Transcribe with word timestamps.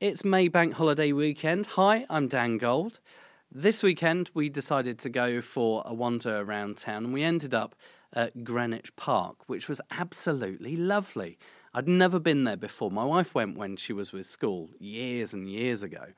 It's 0.00 0.22
Maybank 0.22 0.72
holiday 0.72 1.12
weekend. 1.12 1.66
Hi, 1.76 2.06
I'm 2.08 2.26
Dan 2.26 2.56
Gold. 2.56 3.00
This 3.52 3.82
weekend 3.82 4.30
we 4.32 4.48
decided 4.48 4.98
to 5.00 5.10
go 5.10 5.42
for 5.42 5.82
a 5.84 5.92
wander 5.92 6.38
around 6.38 6.78
town 6.78 7.04
and 7.04 7.12
we 7.12 7.22
ended 7.22 7.52
up 7.52 7.74
at 8.14 8.42
Greenwich 8.42 8.96
Park, 8.96 9.46
which 9.46 9.68
was 9.68 9.82
absolutely 9.90 10.74
lovely. 10.74 11.38
I'd 11.74 11.86
never 11.86 12.18
been 12.18 12.44
there 12.44 12.56
before. 12.56 12.90
My 12.90 13.04
wife 13.04 13.34
went 13.34 13.58
when 13.58 13.76
she 13.76 13.92
was 13.92 14.10
with 14.10 14.24
school 14.24 14.70
years 14.78 15.34
and 15.34 15.50
years 15.50 15.82
ago, 15.82 16.14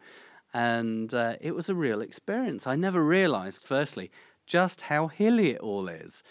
and 0.55 1.13
uh, 1.13 1.35
it 1.41 1.57
was 1.57 1.69
a 1.69 1.75
real 1.75 2.03
experience. 2.03 2.69
I 2.69 2.77
never 2.77 3.05
realised, 3.05 3.65
firstly, 3.65 4.13
just 4.47 4.83
how 4.83 5.09
hilly 5.09 5.51
it 5.51 5.61
all 5.61 5.89
is. 5.89 6.23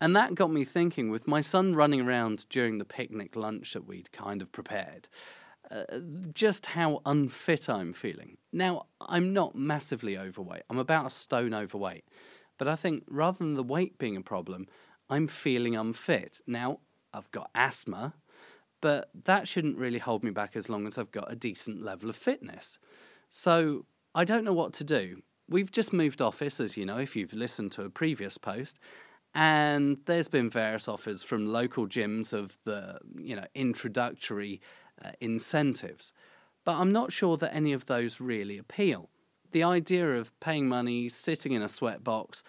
And 0.00 0.16
that 0.16 0.34
got 0.34 0.50
me 0.50 0.64
thinking 0.64 1.10
with 1.10 1.28
my 1.28 1.42
son 1.42 1.76
running 1.76 2.00
around 2.00 2.46
during 2.48 2.78
the 2.78 2.84
picnic 2.84 3.36
lunch 3.36 3.74
that 3.74 3.86
we'd 3.86 4.10
kind 4.10 4.42
of 4.42 4.50
prepared 4.50 5.08
just 6.32 6.66
how 6.66 7.00
unfit 7.04 7.68
I'm 7.68 7.92
feeling. 7.92 8.38
Now, 8.52 8.86
I'm 9.00 9.32
not 9.32 9.54
massively 9.54 10.16
overweight, 10.16 10.62
I'm 10.70 10.78
about 10.78 11.06
a 11.06 11.10
stone 11.10 11.54
overweight. 11.54 12.04
But 12.58 12.68
I 12.68 12.74
think 12.74 13.04
rather 13.06 13.38
than 13.38 13.54
the 13.54 13.62
weight 13.62 13.98
being 13.98 14.16
a 14.16 14.22
problem, 14.22 14.66
I'm 15.08 15.28
feeling 15.28 15.76
unfit. 15.76 16.40
Now, 16.46 16.80
I've 17.14 17.30
got 17.30 17.50
asthma, 17.54 18.14
but 18.80 19.10
that 19.24 19.48
shouldn't 19.48 19.78
really 19.78 19.98
hold 19.98 20.24
me 20.24 20.30
back 20.30 20.56
as 20.56 20.68
long 20.68 20.86
as 20.86 20.98
I've 20.98 21.12
got 21.12 21.30
a 21.32 21.36
decent 21.36 21.82
level 21.82 22.10
of 22.10 22.16
fitness. 22.16 22.78
So 23.30 23.86
I 24.14 24.24
don't 24.24 24.44
know 24.44 24.52
what 24.52 24.72
to 24.74 24.84
do. 24.84 25.22
We've 25.48 25.70
just 25.70 25.92
moved 25.92 26.20
office, 26.20 26.60
as 26.60 26.76
you 26.76 26.84
know, 26.84 26.98
if 26.98 27.16
you've 27.16 27.32
listened 27.32 27.72
to 27.72 27.84
a 27.84 27.90
previous 27.90 28.36
post, 28.36 28.78
and 29.34 29.98
there's 30.06 30.28
been 30.28 30.50
various 30.50 30.88
offers 30.88 31.22
from 31.22 31.46
local 31.46 31.86
gyms 31.86 32.32
of 32.32 32.58
the 32.64 32.98
you 33.16 33.36
know 33.36 33.44
introductory 33.54 34.60
uh, 35.04 35.10
incentives. 35.20 36.12
But 36.64 36.76
I'm 36.76 36.92
not 36.92 37.12
sure 37.12 37.36
that 37.36 37.54
any 37.54 37.72
of 37.72 37.86
those 37.86 38.20
really 38.20 38.58
appeal. 38.58 39.10
The 39.52 39.62
idea 39.62 40.16
of 40.16 40.38
paying 40.40 40.68
money, 40.68 41.08
sitting 41.08 41.52
in 41.52 41.62
a 41.62 41.66
sweatbox, 41.66 42.42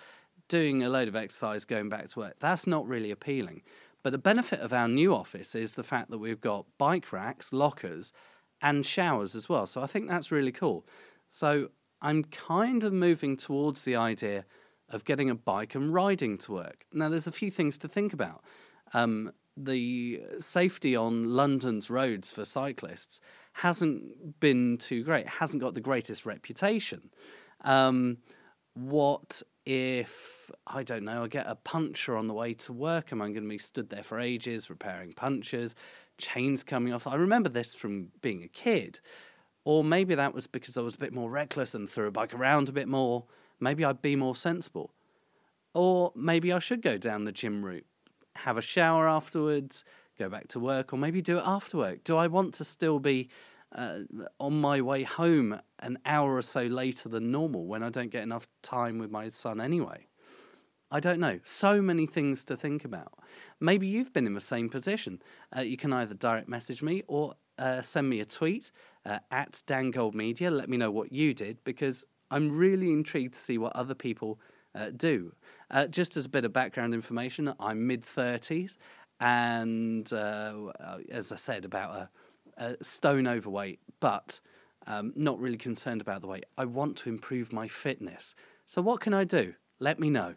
doing 0.48 0.84
a 0.84 0.90
load 0.90 1.08
of 1.08 1.16
exercise, 1.16 1.64
going 1.64 1.90
back 1.90 2.10
to 2.10 2.20
work, 2.20 2.36
that's 2.40 2.68
not 2.68 2.88
really 2.88 3.12
appealing. 3.12 3.62
But 4.04 4.12
the 4.12 4.18
benefit 4.18 4.60
of 4.60 4.74
our 4.74 4.88
new 4.88 5.14
office 5.14 5.56
is 5.56 5.76
the 5.76 5.84
fact 5.84 6.10
that 6.10 6.18
we've 6.18 6.42
got 6.42 6.66
bike 6.78 7.12
racks, 7.12 7.54
lockers, 7.54 8.12
and 8.62 8.86
showers 8.86 9.36
as 9.36 9.48
well. 9.48 9.66
So 9.66 9.82
I 9.82 9.88
think 9.88 10.10
that's 10.10 10.32
really 10.32 10.52
cool. 10.52 10.86
So 11.28 11.70
I'm 12.02 12.24
kind 12.24 12.84
of 12.84 12.94
moving 12.94 13.38
towards 13.38 13.84
the 13.84 13.96
idea 13.96 14.46
of 14.90 15.06
getting 15.06 15.30
a 15.30 15.36
bike 15.36 15.76
and 15.76 15.94
riding 15.94 16.38
to 16.40 16.52
work. 16.52 16.86
Now, 16.92 17.10
there's 17.10 17.28
a 17.28 17.32
few 17.32 17.52
things 17.52 17.78
to 17.80 17.88
think 17.88 18.14
about. 18.14 18.44
Um, 18.94 19.34
the 19.66 20.22
safety 20.40 20.96
on 20.96 21.36
London's 21.36 21.90
roads 21.90 22.32
for 22.32 22.46
cyclists 22.46 23.20
hasn't 23.54 24.40
been 24.40 24.78
too 24.78 25.04
great, 25.04 25.28
hasn't 25.28 25.62
got 25.62 25.76
the 25.76 25.82
greatest 25.82 26.26
reputation. 26.26 27.10
Um, 27.62 28.18
what 28.74 29.44
if, 29.66 30.50
I 30.66 30.84
don't 30.84 31.04
know, 31.04 31.24
I 31.24 31.28
get 31.28 31.46
a 31.48 31.56
puncture 31.56 32.16
on 32.16 32.28
the 32.28 32.34
way 32.34 32.54
to 32.54 32.74
work? 32.74 33.12
Am 33.12 33.22
I 33.22 33.26
going 33.26 33.44
to 33.44 33.50
be 33.50 33.58
stood 33.58 33.90
there 33.90 34.04
for 34.04 34.20
ages 34.20 34.70
repairing 34.70 35.14
punctures, 35.14 35.76
chains 36.18 36.64
coming 36.64 36.94
off? 36.94 37.06
I 37.06 37.16
remember 37.16 37.50
this 37.50 37.76
from 37.76 38.10
being 38.22 38.44
a 38.44 38.48
kid. 38.48 39.02
Or 39.66 39.84
maybe 39.84 40.16
that 40.16 40.34
was 40.34 40.48
because 40.48 40.78
I 40.78 40.82
was 40.82 40.96
a 40.96 41.00
bit 41.00 41.14
more 41.14 41.30
reckless 41.30 41.76
and 41.76 41.90
threw 41.90 42.08
a 42.08 42.12
bike 42.12 42.34
around 42.34 42.70
a 42.70 42.72
bit 42.72 42.88
more. 42.88 43.26
Maybe 43.60 43.84
I'd 43.84 44.02
be 44.02 44.16
more 44.16 44.36
sensible. 44.36 44.94
Or 45.74 46.14
maybe 46.16 46.54
I 46.54 46.60
should 46.60 46.82
go 46.82 46.98
down 46.98 47.26
the 47.26 47.32
gym 47.32 47.64
route 47.64 47.86
have 48.44 48.58
a 48.58 48.62
shower 48.62 49.08
afterwards, 49.08 49.84
go 50.18 50.30
back 50.30 50.48
to 50.50 50.60
work, 50.60 50.94
or 50.94 50.98
maybe 50.98 51.22
do 51.22 51.38
it 51.38 51.44
after 51.46 51.78
work? 51.78 52.04
Do 52.04 52.18
I 52.18 52.28
want 52.28 52.54
to 52.56 52.64
still 52.64 53.00
be 53.00 53.30
uh, 53.74 54.00
on 54.40 54.60
my 54.60 54.82
way 54.82 55.04
home 55.04 55.60
an 55.80 55.98
hour 56.06 56.36
or 56.36 56.42
so 56.42 56.64
later 56.64 57.10
than 57.10 57.32
normal 57.32 57.66
when 57.66 57.84
I 57.84 57.90
don't 57.90 58.12
get 58.12 58.24
enough 58.24 58.48
time 58.62 58.98
with 58.98 59.12
my 59.12 59.28
son 59.28 59.62
anyway? 59.62 60.08
I 60.92 61.00
don't 61.00 61.20
know. 61.20 61.40
So 61.44 61.82
many 61.82 62.08
things 62.08 62.44
to 62.46 62.58
think 62.58 62.84
about. 62.84 63.14
Maybe 63.60 63.86
you've 63.86 64.12
been 64.12 64.26
in 64.26 64.34
the 64.34 64.42
same 64.42 64.70
position. 64.70 65.22
Uh, 65.56 65.62
you 65.62 65.78
can 65.78 65.94
either 65.94 66.16
direct 66.16 66.50
message 66.50 66.82
me 66.82 67.04
or 67.08 67.36
uh, 67.60 67.82
send 67.82 68.10
me 68.10 68.20
a 68.22 68.26
tweet 68.26 68.72
uh, 69.06 69.20
at 69.30 69.62
Dan 69.68 69.92
Gold 69.92 70.16
Media. 70.16 70.50
Let 70.50 70.68
me 70.68 70.78
know 70.78 70.90
what 70.90 71.12
you 71.12 71.34
did 71.34 71.64
because 71.64 72.06
I'm 72.32 72.58
really 72.58 72.92
intrigued 72.92 73.34
to 73.34 73.40
see 73.40 73.58
what 73.58 73.76
other 73.76 73.94
people 73.94 74.40
uh, 74.80 74.92
do. 74.96 75.34
Uh, 75.70 75.88
just 75.88 76.18
as 76.18 76.26
a 76.26 76.30
bit 76.30 76.46
of 76.46 76.54
background 76.54 76.94
information, 76.94 77.54
I'm 77.60 77.86
mid 77.86 78.02
30s, 78.02 78.78
and 79.20 80.12
uh, 80.12 80.72
as 81.12 81.32
I 81.32 81.36
said, 81.36 81.66
about 81.66 81.96
a, 81.96 82.10
a 82.58 82.84
stone 82.84 83.28
overweight, 83.28 83.80
but 84.00 84.40
um, 84.88 85.14
not 85.16 85.40
really 85.40 85.58
concerned 85.58 86.02
about 86.02 86.22
the 86.22 86.28
weight. 86.28 86.46
I 86.58 86.66
want 86.66 86.96
to 86.98 87.10
improve 87.10 87.54
my 87.54 87.68
fitness. 87.68 88.36
So, 88.66 88.82
what 88.82 89.02
can 89.02 89.14
I 89.14 89.24
do? 89.24 89.54
Let 89.80 90.00
me 90.00 90.10
know. 90.10 90.36